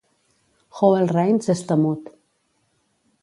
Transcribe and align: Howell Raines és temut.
Howell 0.77 1.11
Raines 1.11 1.51
és 1.55 1.63
temut. 1.73 2.09